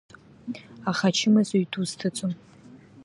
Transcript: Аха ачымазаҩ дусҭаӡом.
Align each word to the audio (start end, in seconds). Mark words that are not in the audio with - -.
Аха 0.89 1.05
ачымазаҩ 1.11 1.65
дусҭаӡом. 1.71 2.33